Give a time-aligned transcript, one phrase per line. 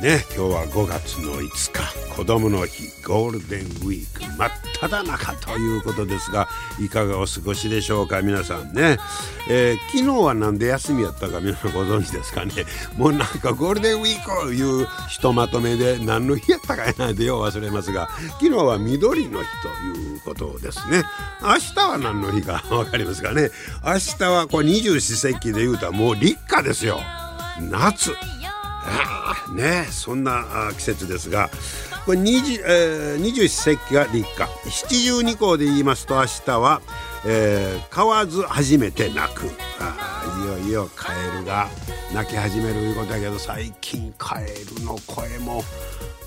[0.00, 6.48] ね今日は5月の5日子供の日ゴールデンウィーク真っ只中ということですが
[6.80, 8.98] いかがお過ごしでしょうか皆さんね、
[9.48, 12.52] えー、昨日はなんで休みやったか皆さんご存知ですかね。
[12.96, 18.08] もうなんかゴールデンウィークをいうひとまとめで何の日やったかやなんてよう忘れますが
[18.40, 19.68] 昨日は緑の日と
[19.98, 21.02] いうことですね。
[21.42, 23.50] 明日は何の日か分かりますかね。
[23.84, 27.00] 明日はこれ二十四節気で言うたらもう立夏ですよ。
[27.70, 28.12] 夏。
[29.52, 30.44] ねそんな
[30.76, 31.50] 季節ですが
[32.04, 34.70] これ二十、えー、二十四節気が立夏。
[34.70, 36.82] 七十二候で言いますと明日は、
[37.26, 39.50] えー、買わず初めて泣く。
[39.80, 41.68] あいよいよカエルが
[42.12, 44.46] 泣き始めるいうことだけど最近カエ
[44.78, 45.62] ルの声も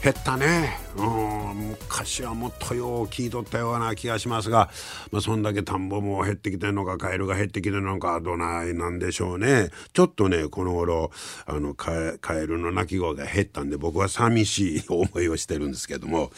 [0.03, 4.69] 減ったね、うん、昔はもっとよう聞いとったような気がしますが、
[5.11, 9.69] まあ、そんだけ田んぼも減ってきてるのかカエルが減ってきてるのかどないなんでしょうね。
[9.93, 11.11] ちょっとねこの頃
[11.45, 16.31] あのカエルの鳴き声が減ったんで僕は寂しい思いをしてるんですけども。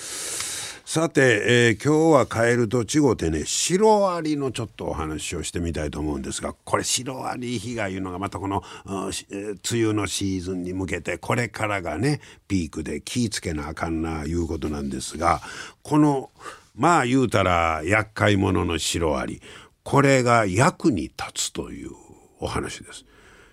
[0.92, 15.42] さて、えー、今日はカエルと違うてねシロアリのちょっとお話をしてみたいと思うんですがこれシロアリ被害いうのがまたこの、えー、梅雨のシーズンに向けてこれからがねピークで気ぃつけなあかんないうことなんですが
[15.84, 16.32] この
[16.74, 19.44] まあ言うたら厄介者のシロアリ
[19.84, 21.92] これが役に立つという
[22.40, 23.06] お話です。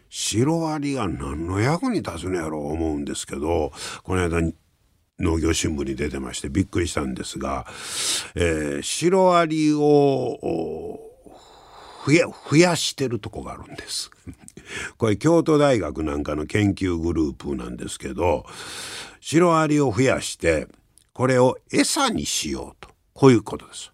[0.09, 3.73] シロアリが何の役に立つのやろう思うんですけど
[4.05, 4.41] この間
[5.19, 7.67] 農業新聞に出てましてびっくりしたんですが、
[8.35, 11.01] えー、シロアリを
[12.07, 14.11] 増や増やしてるとこがあるんです。
[14.99, 18.45] これ京都大学なんかの研究グループなんですけど
[19.21, 20.69] シロアリを増やして
[21.13, 23.93] これを餌にしようとこういうことです。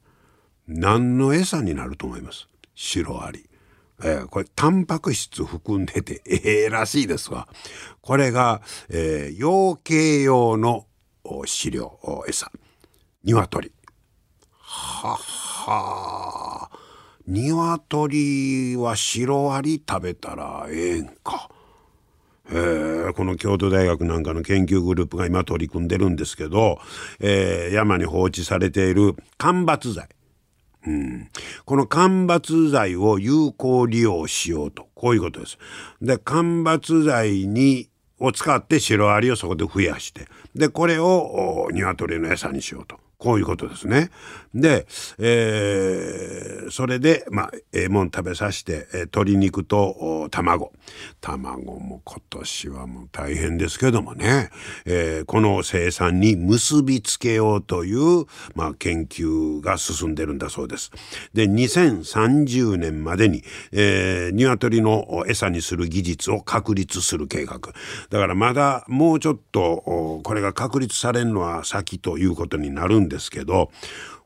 [0.66, 2.49] 何の餌になると思います？
[2.75, 3.49] シロアリ。
[4.04, 7.47] えー、これタンパク質含んでてええー、らしいですわ。
[8.00, 10.87] これが、えー、養鶏用の
[11.25, 12.50] 飼料餌。
[13.25, 13.72] 鶏。
[14.59, 16.69] はは
[17.27, 21.49] 鶏はシロアリ食べたらええんか。
[22.50, 26.81] えー、この京都大学なんかの研究グループが今取り組んでるんですけど、
[27.21, 30.09] えー、山に放置されている間伐材、
[30.87, 31.31] うん、
[31.65, 34.89] この間伐材を有効利用しようと。
[34.94, 35.59] こういうことです。
[36.00, 37.89] で間伐材に
[38.22, 42.99] を使ってシロアリをそこで増やしてでこれを鶏の餌にしようと。
[43.22, 44.10] こういうことですね。
[44.53, 44.84] で、
[45.21, 50.72] えー、それで、まあ、ええもん食べさせて、えー、鶏肉と卵。
[51.21, 54.50] 卵も今年はもう大変ですけどもね、
[54.87, 60.91] えー、この生産に結びつけようという、まあ、研究が進んでるんだそうです。
[61.33, 67.60] で、2030年までに、えー、鶏の餌にする技術を確立する計画。
[68.10, 73.71] だからまだもうちょっと、これが確立されるのは先ということになるんでですけど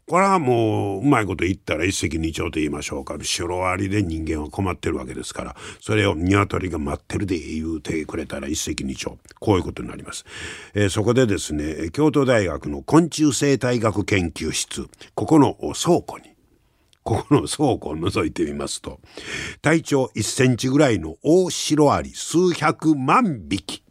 [0.09, 3.17] これはもううまいこと言ったら一石二鳥と言いましょうか。
[3.21, 5.57] シロアリで人間は困ってるわけですから。
[5.81, 9.17] それを鶏が待ってるで言うてくれたら一石二鳥。
[9.41, 10.25] こういうことになります、
[10.75, 14.87] えー、そこでですね京都大学の昆虫生態学研究室。
[15.17, 16.37] ここの倉庫に。
[17.03, 18.99] ここの倉庫を覗いてみますと
[19.63, 23.83] 体長1センチぐらいの大シロアリ数百万匹。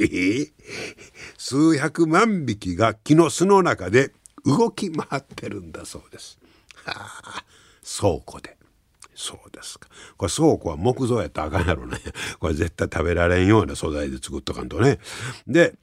[0.00, 0.52] え、
[1.36, 4.12] 数百万匹が木の巣の中で
[4.44, 6.38] 動き回ってるんだそうです。
[6.84, 7.44] はあ、
[7.84, 8.56] 倉庫で。
[9.14, 9.88] そうですか。
[10.16, 11.98] これ倉庫は木造やったらあかんやろね。
[12.38, 14.98] これ絶対食べられんような素材で作っとかんとね。
[15.46, 15.74] で、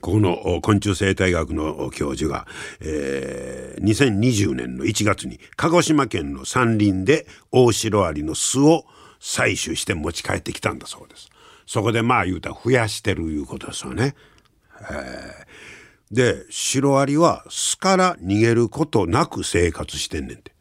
[0.00, 2.46] ここの昆虫生態学の教授が、
[2.80, 8.84] えー、2020年の1月に鹿児島県の山林でオオシロアリの巣を
[9.20, 11.29] 採取して持ち帰ってきたんだそうです。
[11.70, 14.16] そこでまあ言うたら増やしてるいうことですよね。
[16.10, 20.52] でシロアリは巣から逃げることなく生活してんねんて。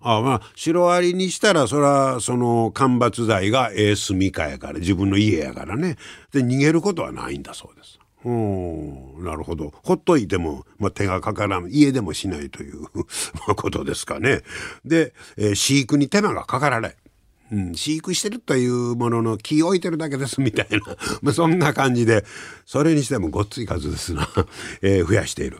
[0.00, 5.96] あまあシロアリにしたらそらその間伐材がええ住みかやから自分の家やからね
[6.30, 7.98] で逃げることはないんだそうです。
[8.24, 12.86] うんなるほどほっといても、まあ、手がかからん家でもしないという
[13.56, 14.42] ことですかね。
[14.84, 16.96] で、えー、飼育に手間がかからない。
[17.74, 20.78] 飼育してるというものの木置いてるだけですみたいな。
[21.20, 22.24] まあそんな感じで。
[22.64, 24.28] それにしてもごっつい数ですな、
[24.80, 25.58] え、増やしている。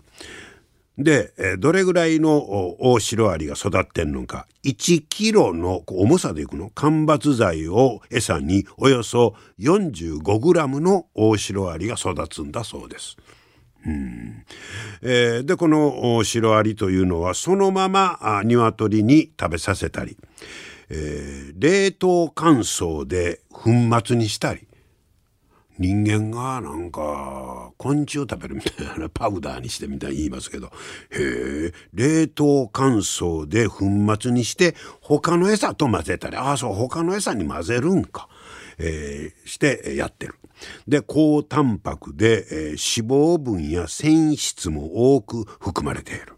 [0.98, 4.46] で、どれぐらいの大シロアリが育ってんのか。
[4.64, 6.70] 1キロの重さでいくの？
[6.70, 13.16] 間伐材を餌におよそ45グラムの大シロアリが育つんだそうです。
[13.86, 14.44] うん。
[15.00, 20.16] えー、でこのシロアリというのはそのまま鶏に食べさせたり、
[20.94, 23.70] えー、冷凍乾燥で粉
[24.04, 24.68] 末にしたり
[25.78, 30.70] 人間がなんか昆虫食べるみたいなパウダーにしてみたいに言いますけどへ
[31.10, 33.86] え冷凍乾燥で粉
[34.20, 38.28] 末にして他の餌と混ぜたりああそう他の餌に混ぜるんか、
[38.76, 40.34] えー、してやってる。
[40.86, 46.34] で高タンパクで、えー、脂肪分や繊維質も多く含まれている。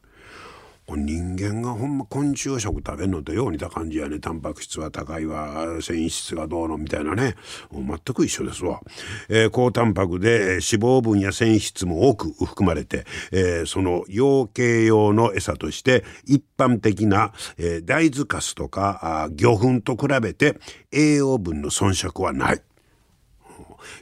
[0.86, 4.18] 人間がほんま昆虫食食べるのとよう似た感じやね。
[4.18, 5.80] タンパク質は高いわ。
[5.80, 7.36] 繊維質がどうのみたいなね。
[7.72, 8.80] 全く一緒ですわ、
[9.28, 20.58] えー、高タンパクで脂肪分や繊維質も多く含まれて、えー、その養鶏用の餌として一般的な、えー、大豆かすとか魚粉と比べて
[20.92, 22.62] 栄養分の遜色はない。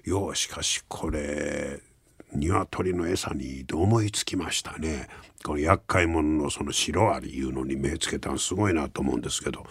[0.04, 1.80] よしかしこれ
[2.34, 5.08] 鶏の餌にと思いつきましたね。
[5.44, 9.66] この厄介者のそのシロアリいうのに目つけたのすごいなと思うんですけど、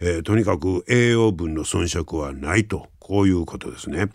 [0.00, 4.08] えー、とにかく栄養分の遜色はないとこういうことですね。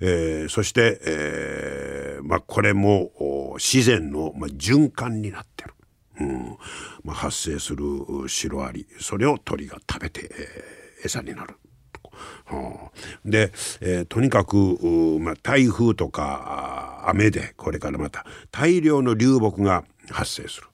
[0.00, 5.74] えー、そして、えーまあ、これも自然の、まあ、循環になってる。
[6.18, 6.56] うん
[7.04, 7.84] まあ、発生する
[8.26, 11.56] シロアリそれを鳥が食べて、えー、餌になる。
[12.44, 14.56] はあ、で、えー、とにかく、
[15.20, 20.66] まあ、台風とか雨でこれからまた大量の流木が発生する。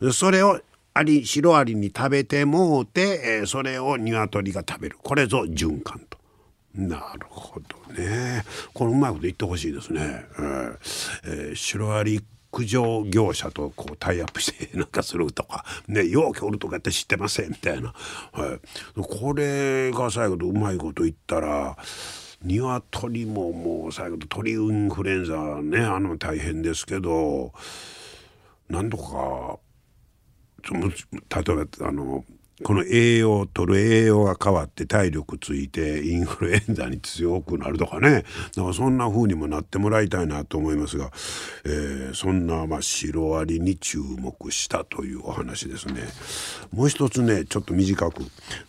[0.00, 0.60] うん、それを
[0.94, 6.18] アリシロアリに食べてもうて、えー、それを鶏が食べるこれぞ循環と。
[6.74, 8.44] なるほどね。
[8.72, 10.24] これうまいこと言ってほしいですね。
[10.38, 10.78] えー
[11.24, 17.94] えー、シロアリ駆除業者とこうタイアップしてなんかするとか ねようおるとかって知ってませんみたいな、
[18.32, 18.58] は
[18.96, 21.76] い、これが最後とうまいこと言ったら
[22.42, 27.52] 鶏ももう最後と鳥インフルエンザねあの大変ですけど
[28.68, 29.58] なんとか
[30.72, 32.24] 例えばあの
[32.62, 38.24] この栄養取る栄養が変わって体力ついてインフルエンザに強くなるとかね
[38.54, 41.10] だからそんな風にもなってもらいたいなと思いますが、
[41.64, 46.02] えー、そんなまあシロアリに注目したというお話ですね。
[46.72, 48.22] もう一つねちょっと短く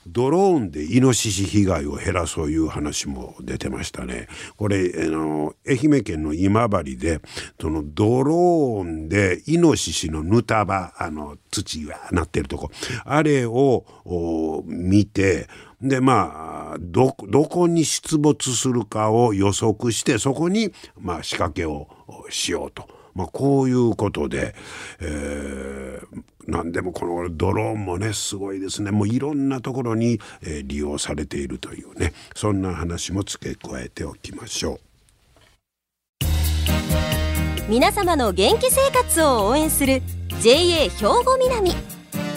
[0.07, 4.27] ドローンでイノシシ被害を減らそういう話も出てましたね。
[4.55, 7.19] これあの愛媛県の今治で
[7.59, 12.71] そのドローンでイノシシのぬた場あの土がなってるとこ
[13.05, 15.47] あれをを見て
[15.81, 21.87] でまあどこに出没するかを予測してそこに、まあ、仕掛けを
[22.29, 22.87] しようと。
[23.13, 24.55] まあ、こういうことで、
[25.01, 28.91] えー、何でもこのドローンもねすごいですね。
[28.91, 32.13] もういろんなところに、えー、利用されているというね。
[32.35, 34.79] そんな話も付け加えておきましょう。
[37.69, 40.01] 皆様の元気生活を応援する
[40.41, 42.00] JA 兵庫南。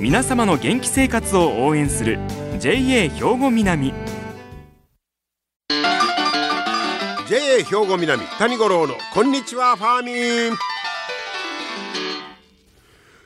[0.00, 2.20] 皆様の元気生活を応援する
[2.60, 3.92] JA 兵庫南。
[7.28, 10.56] JA 兵庫南谷五郎のこんにちはファーミン。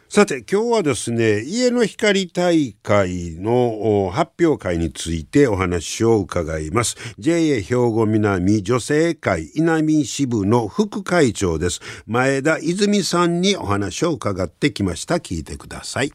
[0.09, 6.97] さて今日はですね家の光大会の発表会についてお話を伺います。
[7.19, 11.83] JA 兵庫南女性会稲見支部の副会長です。
[12.07, 15.17] 前田泉さんにお話を伺ってきました。
[15.17, 16.13] 聞いてください。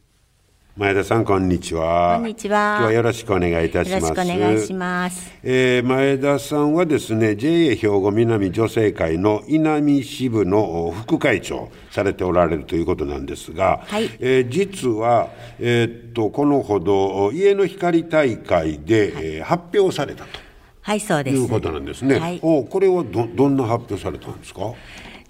[0.78, 2.18] 前田さんこんにちは。
[2.18, 2.76] こんにちは。
[2.78, 4.00] 今日はよろしくお願いいたします。
[4.00, 20.38] よろしくお願いします、えー、前田さんはですね JA 兵庫南女性会の稲見支部の副会長されておられるということなんですが、はい、えー、実は、えー、っとこのほど家の光大会で、はい、えー、発表されたと
[20.82, 21.36] はいそうです。
[21.36, 24.60] いうことなんですね、はい、おこれはどどんな発表されたんですか？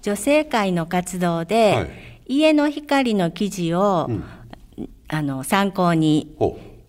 [0.03, 4.23] 女性会の活動で、家の光の記事を、うん
[5.09, 6.35] あの参考に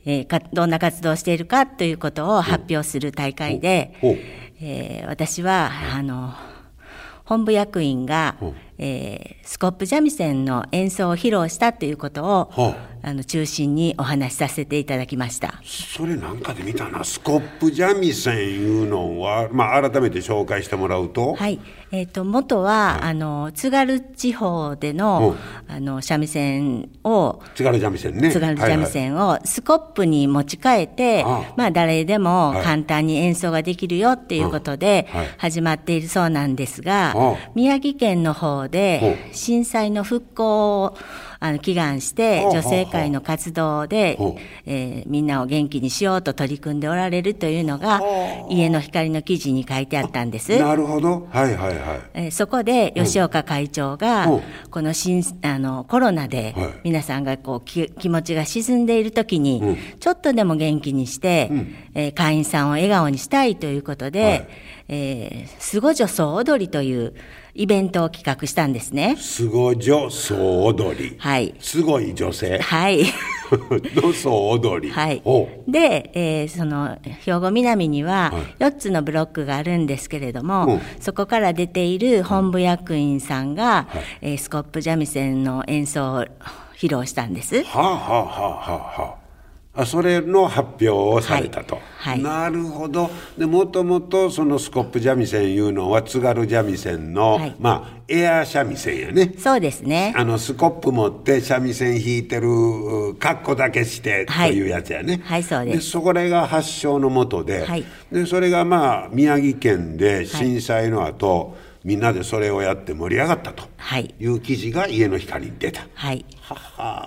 [0.04, 3.94] えーかどんな活動をしているかということを発表する大会で、
[4.60, 6.34] えー私は、あの
[7.24, 8.36] 本部役員が、
[8.80, 15.60] えースコップ三味線の演奏を披露したということを、はあの中心にお話しさせていただきました。
[15.64, 17.02] それなんかで見たな。
[17.02, 21.58] スコップ三味線いうのは、まあ、改めて紹介してもらうと、はい、
[21.92, 25.34] えっ、と元は、あの津軽地方での、
[25.66, 28.30] あの三味線を津軽三味線ね。
[28.30, 31.54] 津軽三味線をスコップに持ち替えて、ああ。
[31.56, 32.64] まあ誰でもはい。
[32.64, 35.28] 簡単に演奏ができるよっていうことでうんはい。
[35.38, 37.36] 始まっているそうなんですが、ああ。
[37.54, 40.96] 宮城県の方でほ震災の復興を
[41.42, 44.18] あの祈願して女性会の活動で
[44.66, 48.00] えーみんなを元気にしようと取り組んでおられるというのが
[48.50, 50.58] 家の光の記事に書いてあったんです。
[50.58, 51.26] なるほど。
[51.30, 52.00] はいはいはい。
[52.14, 54.36] えーそこで吉岡会長が、う。
[54.36, 56.68] んこの新あのコロナではい。
[56.84, 59.76] 皆さんがこうき気持ちが沈んでいる時に、うん。
[59.98, 61.50] ちょっとでも元気にして、
[61.94, 64.48] えー会員さんを笑顔にしたいということで、はい。
[64.88, 67.14] えーすご女装踊りという
[67.60, 69.16] イベントを企画したんですね。
[69.18, 71.54] すご女総踊り、はい。
[71.60, 73.04] すごい女性はい。
[74.00, 75.46] の総踊り、はいお。
[75.68, 83.88] で、えーその兵庫南にははい4つのブロックがあるんですけれども、うんそこから出ている本部役員さんが、
[84.22, 86.24] えースコップ三味線の演奏を
[86.78, 87.62] 披露したんです。
[87.64, 89.19] はあはあはあはあはあ
[89.72, 92.22] あそれの発表をされたと、はいはい。
[92.22, 93.08] なるほど。
[93.38, 97.54] でもともとそのスコップ三味線いうのは津軽三味線の、はい。
[97.60, 99.32] まあエア三味線やね。
[99.38, 100.12] そうですね。
[100.16, 104.54] あのスコップ持って三味線弾いてる格好だけしてとはい。
[104.54, 105.90] いうやつやね、はいそうです。
[105.90, 107.84] そこれが発祥のもとで,、はい。
[108.10, 114.14] でそれがまあ宮城県で震災の後、みんなでそれをやって盛り上がったとはい。
[114.20, 115.86] いう記事が家の光に出た。
[115.94, 116.24] はい。
[116.40, 116.54] は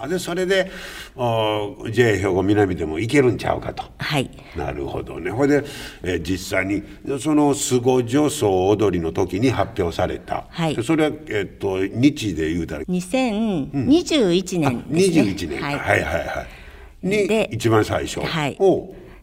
[0.01, 0.72] はでそれで
[1.15, 3.84] お JA 兵庫南でも行けるんちゃうかと。
[4.00, 4.30] はい。
[4.56, 5.30] なるほどね。
[5.32, 5.63] ほいで、
[6.03, 6.82] えー実際に
[7.20, 10.46] そのスゴ女装踊りの時に発表された。
[10.50, 15.22] はいでそれはえっと日で言うたら2021年ですね。
[15.24, 15.77] 21年か、はい。
[15.77, 18.22] はい、はいはいにで一番最初。
[18.22, 18.58] はい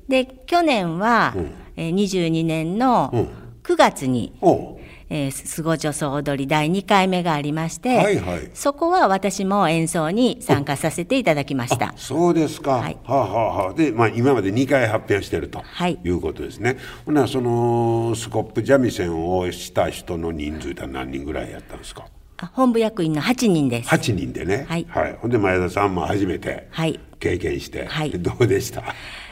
[0.09, 1.35] で、去年は、
[1.77, 3.29] えー22年の
[3.63, 4.80] 9月に、おう
[5.13, 8.49] えー、すご女装踊り第2回目がありまして、はいはい。
[8.55, 11.93] そこは私も演奏に参加させていただきました。
[11.97, 12.77] そうですか。
[12.77, 12.97] はい。
[13.05, 15.99] はあ、はあはあ、で、まあ、今まで2回発表してると、はい。
[16.05, 16.77] い、うことですね。
[17.05, 22.05] ほなそのスコップ三味線をした人の人数って何人ぐらいやったんですか？
[22.43, 23.91] あ本部役員の8人です。
[23.91, 24.87] 8人でね、はい。
[25.21, 26.99] ほんで前田さんも初めてはい。
[27.19, 28.11] 経験して、はい。
[28.13, 28.83] で どうでした？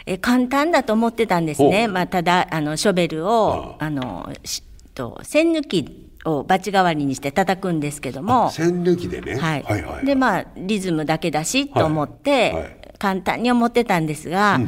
[0.05, 1.87] え簡単だと思ってたんですね。
[1.89, 4.63] まあ、ただ、あの、ショベルを、あの、し
[4.99, 9.63] と、線抜きをバチ代わりにして叩くんですけども、線抜きでね、はい。
[9.63, 12.79] はいはいで、まあ、リズムだけだし、と思って、はい。
[12.99, 14.59] 簡単に思ってたんですが、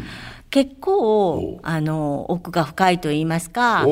[0.50, 3.84] 結構、あの、奥が深いと言いますか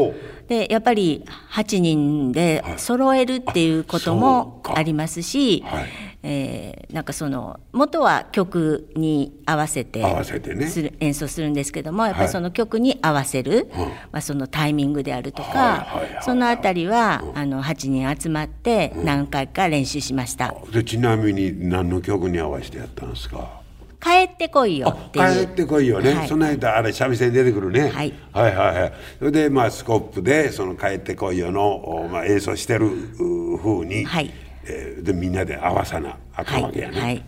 [0.46, 10.66] で、やっぱり8人で揃えるっていうこともありますし、はいえーなんかその、元は曲に合わせて合わせてね。
[10.66, 12.26] する演奏するんですけども、やっぱはい。
[12.28, 13.68] りその曲に合わせる、
[14.10, 15.58] まあ、そのタイミングであるとか、はい
[16.04, 20.54] はいはいそのあたりは、あの、8人集まって何回か練習しました。
[20.72, 23.58] でちなみに何の曲に合わせてやったんですか？
[24.00, 25.46] 帰ってこいよっていう。
[25.46, 26.28] 帰ってこいよね、はい。
[26.28, 28.14] その間あれ三味線出てくるね、はい。
[28.32, 28.92] はいはいはい。
[29.18, 34.32] それでまあスコップでその帰ってこいよの、おまあ、演奏してるう風に、はい
[34.64, 37.24] えーでみんなで合わさなあかんわけやね、はい。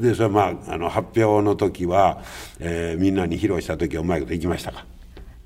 [0.00, 2.22] でそれまああの発表の時は、
[2.58, 4.84] えーみんなに披露した時はうまいこといきましたか？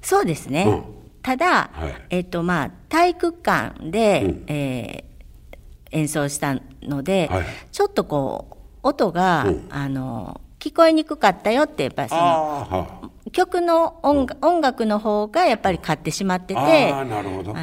[0.00, 0.64] そうですね。
[0.66, 0.83] うん。
[1.23, 1.95] ただ、はい。
[2.11, 5.12] えっとまあ、体育館で、えー
[5.95, 7.45] 演奏したので、はい。
[7.71, 13.01] ちょっとこう、音が、あの、聞こえにくかったよって、やっぱりその、
[13.32, 17.04] 曲の音楽の方がやっぱり勝ってしまってて、あ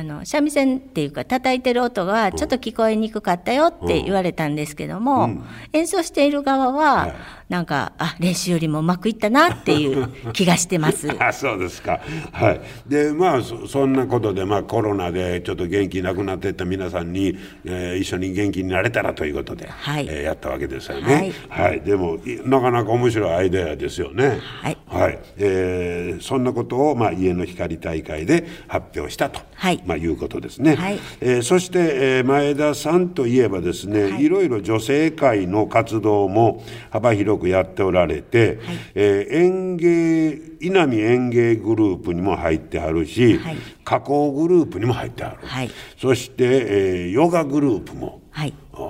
[0.04, 5.30] の三味線っていうか叩いてる音がちょっと聞こえにくかったよって言われたんですけども、
[5.74, 7.14] 演奏している側は、
[7.50, 11.10] なんかあ練習よりもうまくいったなっていう 気がしてます。
[11.20, 12.00] あそうですか。
[12.32, 12.62] はい。
[12.88, 21.34] で、まあ、そそんなことで、まあ、コロナでちょっと元気なくなっていった皆さんに、えー一緒に元気になれたらということで、はいえーやったわけですよね。
[21.50, 21.82] はいはい。
[21.82, 24.38] でも、いなかなか面白いアイデアですよね。
[24.62, 25.20] はいはい。
[25.38, 30.76] えーそんなことを、まあ、家の光大会で発表したと、はいまあ、いうことですね。
[30.76, 38.60] はいえーそして、えー前田さんといえばですね、い、ろいろ女性会の活動も幅広くやっておられて、
[38.96, 43.58] えー園芸稲見園芸グループにも入ってはるし、はい。
[43.84, 45.72] 加工グループにも入ってはる、はい。
[45.98, 48.22] そして、えーヨガグループも、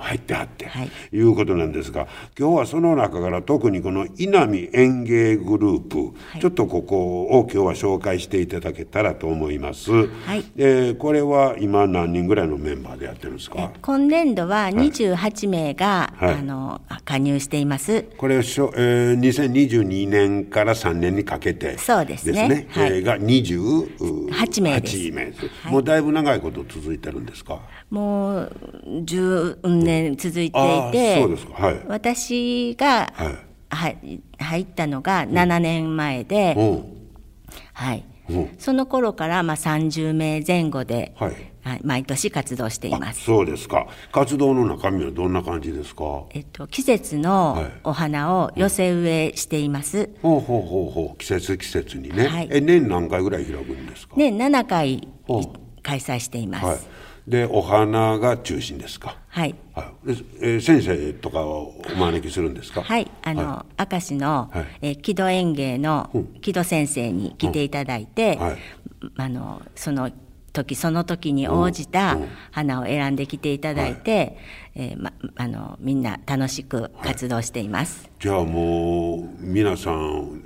[0.00, 0.90] 入ってはって、はい。
[1.12, 2.06] い、うことなんですが
[2.38, 9.90] 今日はその中から特にこの稲見園芸グループ、ちょっとここを今日は紹介していただけたらと思います。
[9.90, 10.44] はい。
[10.56, 13.70] えーこれは今何人ぐらいのメンバーでやってるんですか？
[13.82, 16.34] 今年度は28名が、はい。
[16.34, 18.02] あの加入しています。
[18.16, 22.66] これしょ、えー、2022年から3年にかけてそうですね。
[22.70, 22.90] はい。
[22.92, 25.10] えーが28 8名です。
[25.10, 25.48] 名です。
[25.62, 25.72] はい。
[25.72, 27.60] もうだいぶ長いこと続いてるんですか？
[27.90, 28.52] もう
[29.04, 30.58] 10年続いて
[30.88, 31.24] いて、
[31.54, 31.80] はい。
[31.88, 33.38] 私が、はい。
[33.72, 36.84] はい入ったのが7年前で、うん。
[37.72, 38.04] はい。
[38.28, 38.54] うん。
[38.58, 41.32] その頃からまあ30名前後で、はい。
[41.62, 43.22] はい毎年活動しています。
[43.22, 43.86] そうですか。
[44.12, 46.04] 活動の中身はどんな感じですか？
[46.04, 47.72] ほえっと、季節のはい。
[47.84, 49.98] お花を寄せ植えしています。
[50.00, 52.48] うほうほうほう季節季節にね、はい。
[52.50, 54.14] え年何回ぐらい開くんですか？
[54.16, 56.64] 年7回ほう開催しています。
[56.66, 56.78] はい
[57.30, 59.16] でお花が中心ですか？
[59.28, 59.54] はい。
[59.72, 60.14] はい。
[60.14, 62.82] でえー先生とかをお招きするんですか？
[62.82, 64.66] はい、あの、明石の、はい。
[64.82, 66.10] えー木戸園芸の
[66.42, 68.56] 木戸先生に来ていただいて、はい。
[69.16, 70.10] あの、その
[70.52, 72.18] 時その時に応じた
[72.50, 74.36] 花を選んできていただいて、
[74.74, 78.10] えーま、あの、みんな楽しく活動しています。
[78.18, 80.42] じゃあもう皆さん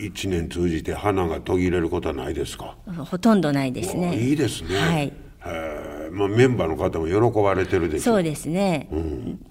[0.00, 2.74] 一年通じて花が途切れることはないですか？
[3.08, 4.18] ほとんどないですね。
[4.18, 4.76] いいですね。
[4.76, 5.12] はい。
[5.46, 8.12] へえまあ、メンバーの方も喜ばれてるでしょ。
[8.12, 8.88] そうですね、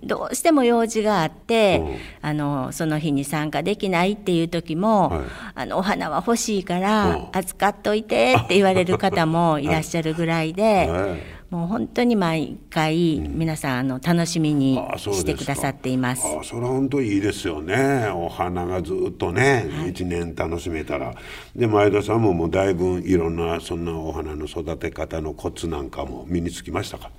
[0.04, 1.82] どうしても用事があって、
[2.22, 5.22] あのその日に参加できないっていう時も、はい。
[5.56, 6.82] あのお花は欲しいかうん。
[6.82, 16.24] ら預かっといてって言われる方もいらっしゃるぐらいで、 はいもう本当に毎回皆さんあの楽しみにしてくださっています。
[16.26, 18.08] あそれは本当いいですよね。
[18.14, 21.16] お花がずっとね一、年楽しめたら。
[21.56, 27.10] で前田さんももうだいぶいろんなそんなお花の育て方のコツなんかも身につきましたか？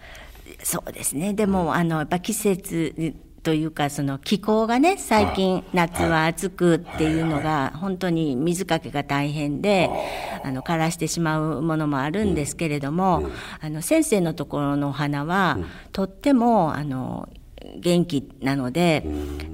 [0.63, 1.33] そうですね。
[1.33, 9.91] でも、あの、やっぱ季節というか、その気候がね、最近、夏は暑くっていうのが、本当に水かけが大変で、
[10.45, 13.31] あの、枯らしてしまうものもあるんですけれども、
[13.61, 15.59] あの、先生のところのお花は、
[15.93, 17.29] とっても、あの、
[17.77, 19.05] 元気なので、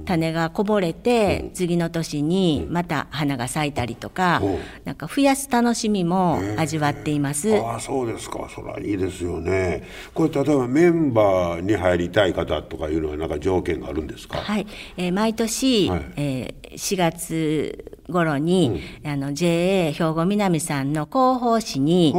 [0.05, 7.55] 種がこぼれて、次の年にまた花が咲いたりとかうん、なんか増やす楽しみも味わっています。
[7.57, 8.47] ああそうですか。
[8.53, 9.83] それはいいですよね。
[10.13, 14.37] これ例えばメンバーに入りたい方とかいうのはなんか条件があるんですか？
[14.39, 14.65] はい、
[14.97, 16.01] えー毎年、はい。
[16.15, 22.13] えー4月頃に、あの JA 兵庫南さんの広報誌に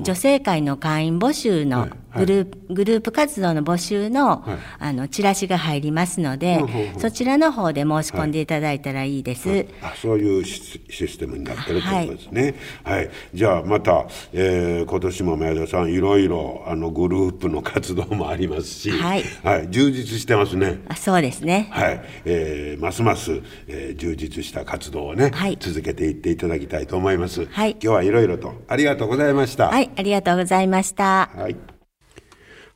[0.00, 4.58] 女性会の会員募集のはいグループ,、グループ活動の募集の,、はい。
[4.78, 6.64] あのチラシが入りますので、
[6.98, 9.66] そちらの方で申し込んでいただいたらいいです。
[9.82, 12.54] あそういうシシステムになってるということですね。
[12.82, 19.24] はい、じゃあまた、えー今年も前田さんいろいろあのグループの活動もありますし、はい。
[19.68, 20.80] 充実してますね。
[20.88, 21.68] あそうですね。
[21.70, 27.46] はい、えーますます、えー充実した活動をね、はい続けていっていただきたいと思います。
[27.46, 29.68] はい今日はいろいろとありがとうございました。
[29.68, 31.30] はい、ありがとうございました。
[31.34, 31.77] はい。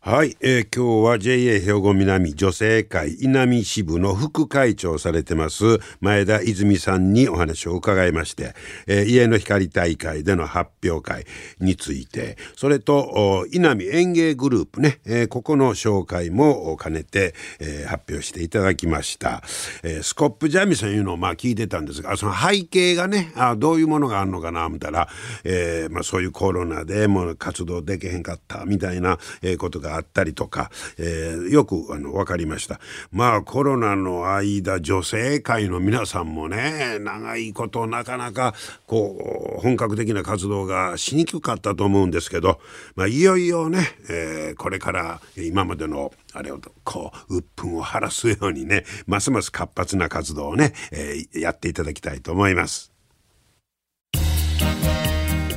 [0.05, 8.57] はい、えー今日は JA 兵庫南女性会稲見支部の副会長されてます前田泉さんにお話を伺いまして、
[8.89, 11.25] えー家の光大会での発表会
[11.61, 19.41] についてそれと稲見園芸グループね、えーここの紹介も兼ねて、えー発表していただきました、
[19.85, 25.09] えースコップ三味線いうのをまあ聞いてたんですがその背景がねあどういうものがあるのかな思たら、
[25.45, 38.55] えーまあ、そういうコロナでもう活動できへんかったみたいな、えことがあったりとか、えーよくあの分かりましたまあコロナの間女性会の皆さんもね長いことなかなか
[38.87, 42.61] こう本格的な活動がしにくかったと思うんですけど、
[42.95, 52.93] まあ、いよいよね、えーこれから今までのあれをこう鬱憤を晴らすようにねますます活発な活動をね、えーやっていただきたいと思います。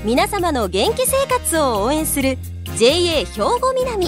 [0.05, 2.37] 皆様の元気生活を応援する
[2.77, 3.25] JA 兵
[3.59, 4.07] 庫南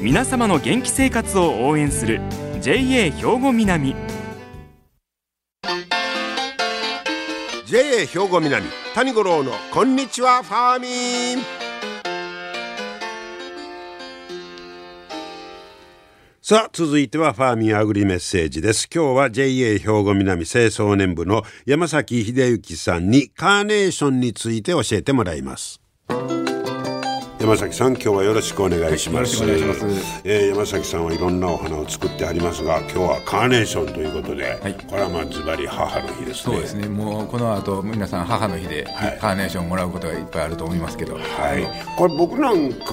[0.00, 2.20] 皆様の元気生活を応援する
[2.60, 3.96] JA 兵庫南。
[7.66, 11.44] JA 兵庫南谷五郎のこんにちはファーミン。
[16.40, 18.88] さあ続いてはファーミンアグリメッセージです。
[18.94, 25.80] 今日は JA 兵庫南清掃年部の山崎秀幸さんにカーネーションについて教えてもらいます。
[27.48, 29.52] 山崎さん今日はよろしくお願いします、はい、
[30.22, 36.54] えー、山崎さんはいろんなお花を作ってありますが今日はカーネーションということで、はい、これはまあズバリ母の日ですね。
[36.54, 36.88] そうですね。
[36.88, 38.84] もうこの後皆さん母の日で
[39.18, 41.14] カーネーションもらうことがいっぱいあると思いますけど。
[41.14, 42.92] はい、これ僕なんか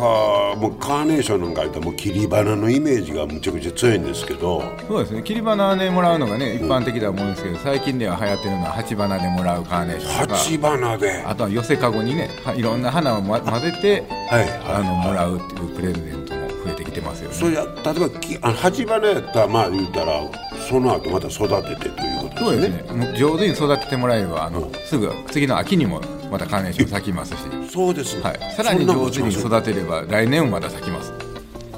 [0.55, 4.63] もうカーネーションなんか言ったらもう切り花のイメージがむちゃくちゃ強いんですけど。
[4.87, 5.21] そうですね。
[5.21, 10.35] 切り花でもらうのがね一般的だと思うんですけど、最近では流行ってるのは鉢花でもらうカーネーションとか。
[10.37, 11.23] 鉢花で。
[11.23, 17.35] あとは寄せかごにねいろんな花を、ま、混ぜて、はい、あのもらうっていうプレゼントも増えてきてますよね。
[17.35, 20.21] それや例えばきあ鉢花やったらまあ言うたら
[20.67, 22.83] その後また育ててということですね。
[22.87, 23.17] そうですね。
[23.17, 27.37] 上手に育ててもらえればあの、すぐ次の秋にもまたカーネーション咲きますし。
[27.71, 31.13] そうです、はい、さらに上手に育てれば来年もまた咲きます。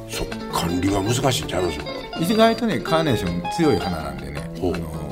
[0.09, 1.79] そ管理は難しいんちゃいます？
[2.33, 5.11] 意外とねカーネーション強い花なんでねあの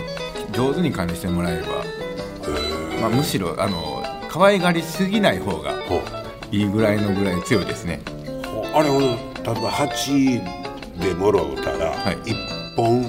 [0.52, 1.68] 上手に管理してもらえれば、
[3.02, 5.74] まあ、むしろあの可愛がりすぎない方が
[6.52, 8.02] いいぐらいのぐらい強いですね。
[8.74, 10.42] あれ例えば鉢
[11.00, 13.04] でもろうたら1本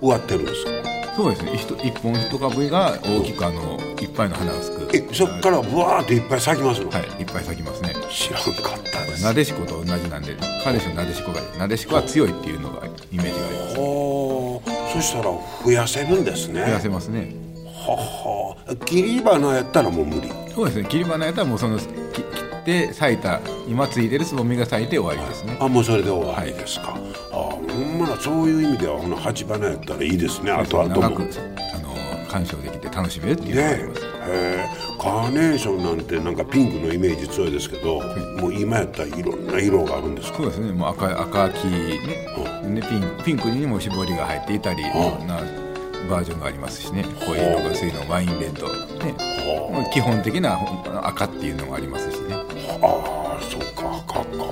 [0.00, 0.70] 植わってるんですか、
[1.16, 1.52] そうですね。
[1.84, 4.88] 一本一株が大きくあのいっぱいの花をすく。
[4.96, 6.90] えそっからぶわーっていっぱい咲きますの？
[6.90, 7.94] はいいっぱい咲きますね。
[8.10, 9.24] 知らんかったです。
[9.24, 14.62] なでしこと同じなんでカーネーションなでしこがなでしこは強いっていうのがイメージがあります、ね、
[14.94, 15.24] そしたら
[15.64, 16.64] 増やせるんですね。
[16.64, 17.34] 増やせますね。
[17.64, 17.96] は
[18.66, 18.76] は。
[18.86, 20.28] 切り花やったらもう無理。
[20.54, 20.88] そうですね。
[20.88, 21.78] 切り花やったらもうその
[22.60, 25.56] って咲いた今ついてるつぼみが咲いて終わりですね。
[25.60, 27.00] あもうそれで終わりですか、はい、
[27.32, 30.50] あほんまだそういう意味ではこの鉢花やったらいいですね。
[30.52, 34.06] あとあと長くあの鑑賞できて楽しめるっていうのがあります、ね、
[35.00, 40.36] カーネーションなんてなんかピンクのイメージ強いですけど、はい、もう今やったらいろんな色があるんですか？
[40.38, 40.72] そうですね。
[40.72, 41.98] もう赤赤黄ね、
[42.62, 45.40] うん、ねピンピンクにも絞りが入っていたりいろんな
[46.08, 47.04] バージョンがありますしね。
[47.26, 48.68] 濃いのが薄いのワインレッド、
[49.04, 49.14] ね、
[49.92, 50.58] 基本的な
[51.02, 52.36] 赤っていうのもありますしね
[52.82, 54.50] ああそうか赤か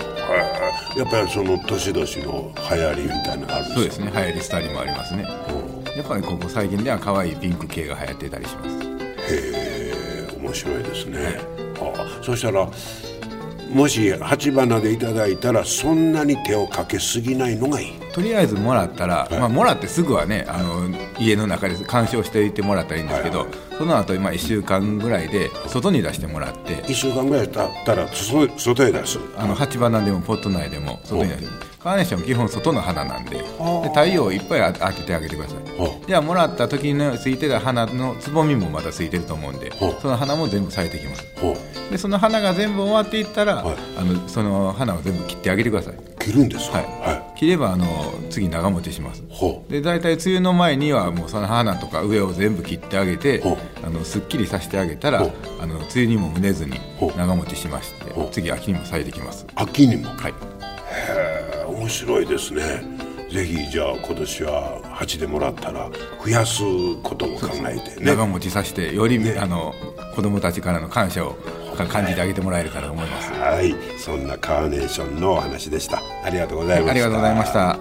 [0.96, 3.74] やっぱりその年々の流行りみたいなのあるんですか？
[3.74, 5.22] そうですね流行りスタイルもありますね、
[5.96, 8.68] やっぱりここ最近では可愛いピンク系が流行ってたりします。
[8.70, 8.76] へ
[10.32, 11.38] え面白いですね、はい、
[12.20, 12.68] あそしたら
[13.70, 29.18] もし鉢花でいただいたらそんなに手をかけすぎないのがいいとりあえずもらったら、はい、まあ、もらってすぐはねあの家の中で鑑賞していてもらったらいいんですけど、その後まあ1週間ぐらいで外に出してもらって1週間ぐらい経ったら外へ出す。
[29.36, 31.68] あの鉢花でもポット内でも外に出す。
[31.82, 33.44] カーネーション基本外の花なんでで
[33.88, 36.06] 太陽をいっぱい当ててあげてください。
[36.06, 41.24] ではもらった時についてた花のつぼみもまだついてると思うんでその花も全部咲いてきます。
[41.90, 47.86] でその花が全部終わっていったら、はい、あのその花を全部切ってあげてください切るんですはい、はい、切ればあの
[48.28, 49.22] 次長持ちします。
[49.70, 53.42] で大体梅雨の前にはもうその花とか上を全部切ってあげて
[53.82, 56.78] あのすっきりさせてあげたらあの梅雨にも蒸れずに
[57.16, 59.46] 長持ちしまして次秋にも咲いてきます。
[59.54, 60.10] 秋にも？
[60.10, 60.32] はい。
[60.32, 60.34] へ
[61.62, 62.62] え面白いですね。
[63.32, 65.90] ぜひじゃあ今年は鉢でもらったら
[66.24, 66.62] 増やす
[67.02, 68.06] ことも考えてね。
[68.06, 69.74] 長持ちさせてより、ね、あの
[70.14, 71.36] 子供たちからの感謝を
[71.86, 73.32] 感じてあげてもらえるかと思います。
[73.32, 76.02] はいそんなカーネーションのお話でした。
[76.24, 77.78] ありがとうございました、ありがとうございました。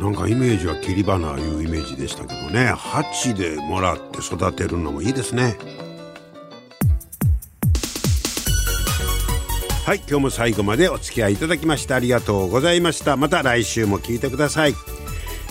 [0.00, 2.72] なんかイメージは切り花いうイメージでしたけどね。
[2.76, 5.56] 鉢でもらって育てるのもいいですね。
[9.84, 13.16] はい今日も最後までお付き合いいただきましてありがとうございました。
[13.16, 14.74] また来週も聞いてください。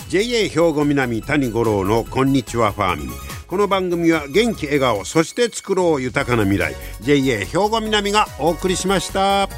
[0.08, 9.48] JA 兵庫南谷五郎のこんにちはファーミンこの番組は元気笑顔そして作ろう豊かな未来 JA 兵庫南がお送りしました。